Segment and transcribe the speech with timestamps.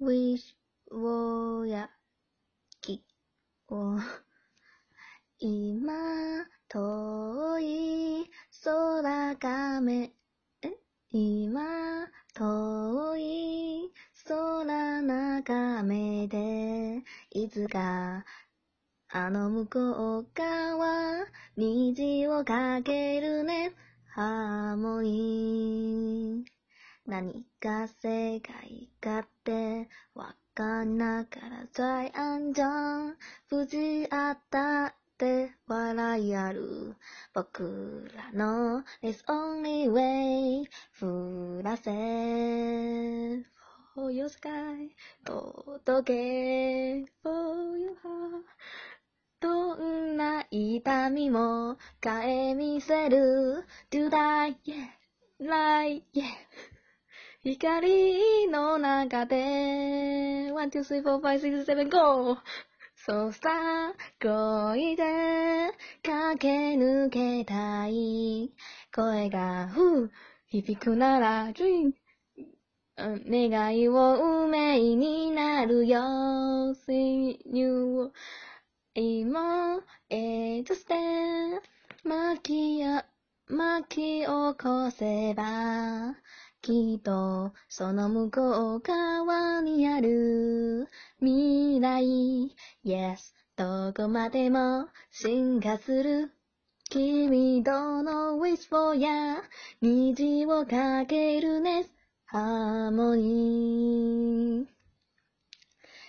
[0.00, 0.56] wish
[0.90, 1.90] をや
[2.80, 3.04] き
[3.68, 3.98] を
[5.38, 5.92] 今
[6.68, 8.30] 遠い
[8.64, 10.10] 空がめ、
[11.10, 13.92] 今遠い
[14.26, 18.24] 空眺めていつか
[19.10, 21.26] あの向こう側
[21.56, 23.72] 虹をかけるね
[24.08, 26.59] ハーモニー。
[27.10, 33.16] 何が世界かってわかんなから在安じゃん。
[33.50, 36.94] 無事あったって笑いある。
[37.34, 40.64] 僕らの is only way
[41.00, 41.90] 降らせ
[43.96, 48.44] For your sky 届け For your heart
[49.40, 53.64] どんな痛みも変え見せる。
[53.90, 54.90] Do die, yeah,
[55.40, 56.69] lie, yeah.
[57.42, 62.36] 光の中で、one, two, three, four, five, six, seven, go!
[62.94, 68.52] そうさ、恋で駆け抜けたい。
[68.94, 70.10] 声が、ふう、
[70.48, 71.92] 響くなら、dream。
[72.98, 75.98] 願いを運命になるよ。
[76.86, 78.12] See you.
[78.92, 80.94] 今、えとして、
[82.04, 83.06] 巻きや、
[83.48, 86.14] 巻き起こせば、
[86.62, 92.54] きっと、その向こう側にある未来。
[92.84, 93.16] Yes,
[93.56, 96.32] どこまでも進化する。
[96.90, 99.42] 君との whisper や
[99.80, 101.86] 虹をかけるね。
[102.26, 104.66] ハーモニー。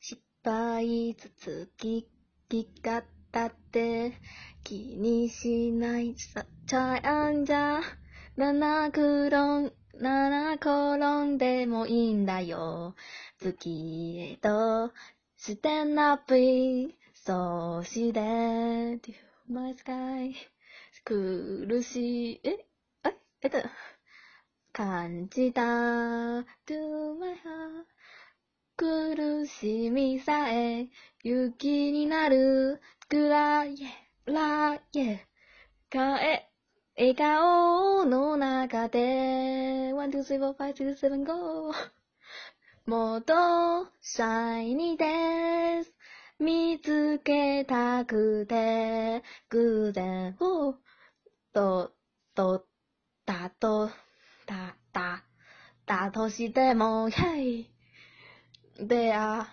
[0.00, 2.08] 失敗つつき、
[2.48, 4.12] き方って
[4.64, 7.80] 気にしないさ、チャイアンじゃ、
[8.36, 12.96] 七転ん、七転んでもいいんだよ。
[13.38, 14.92] 月へと、
[15.36, 19.14] してなぴ、そして、to
[19.48, 20.34] my sky,
[21.04, 22.66] 苦しい、え、
[23.04, 23.58] あ、えっと、
[24.72, 27.86] 感じた、to my heart,
[28.76, 30.88] 苦しみさえ
[31.22, 33.76] 雪になるくらい、
[34.26, 34.80] らい、
[35.88, 36.51] かえ、
[36.94, 41.72] 笑顔の中で、one, two, three, four, five, six, seven, go!
[42.84, 43.32] もっと、
[44.02, 45.94] シャイニーです。
[46.38, 50.74] 見つけたくて、偶然を、
[51.54, 51.92] と、
[52.34, 52.66] と、
[53.24, 53.88] だと、
[54.46, 55.24] だ、だ、
[55.86, 57.70] だとしても、ヘイ
[58.78, 59.46] 出会、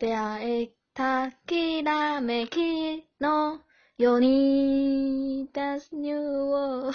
[0.00, 3.60] 出会えたきらめきの
[4.04, 6.20] よに、That's new
[6.52, 6.92] を、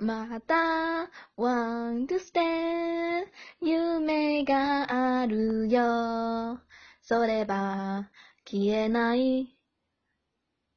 [0.00, 3.24] また、want to stay
[3.60, 6.60] 夢があるよ。
[7.00, 8.10] それは、
[8.44, 9.56] 消えない、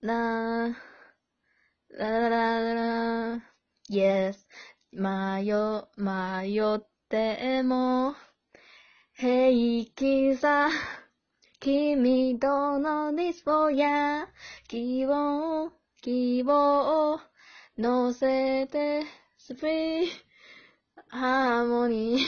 [0.04, 0.78] な、
[1.98, 3.44] らららら、
[3.90, 4.36] yes,
[4.92, 5.52] 迷、
[5.98, 8.14] 迷っても、
[9.14, 10.70] 平気さ、
[11.60, 14.30] 君とのディスポや、
[14.69, 17.21] 希望、希望を
[17.77, 19.07] 乗せて、
[19.39, 20.09] スピー、
[21.09, 22.21] ハーモニー。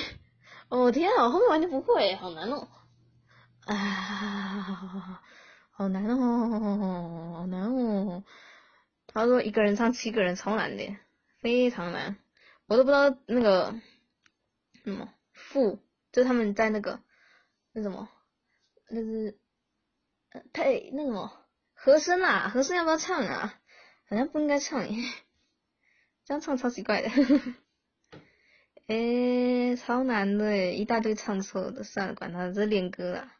[0.68, 2.68] 哦 天啊，我后面完全不会，好难哦。
[3.66, 5.22] 啊，
[5.70, 8.24] 好难哦，好难哦。
[9.06, 10.96] 他说一个人唱七个人超难的，
[11.40, 12.16] 非常难，
[12.66, 13.74] 我都不知道那个
[14.84, 15.78] 什么副，
[16.12, 17.00] 就他们在那个
[17.72, 18.08] 那什么，
[18.88, 19.38] 那是
[20.32, 21.32] 呃配那什么
[21.83, 23.59] 和声啊，和声要不要唱啊？
[24.07, 25.03] 好像不应该唱耶，
[26.25, 27.09] 这样唱超奇怪的。
[28.85, 33.35] 诶、超难的，一大堆唱错的，算了，管他，这练歌啊。